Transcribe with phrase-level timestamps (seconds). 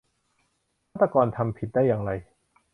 [0.89, 2.11] ฆาตกรทำผิดได้อย่างไร